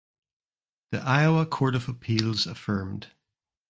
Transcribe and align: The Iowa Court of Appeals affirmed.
The 0.91 1.03
Iowa 1.03 1.45
Court 1.45 1.75
of 1.75 1.87
Appeals 1.87 2.47
affirmed. 2.47 3.11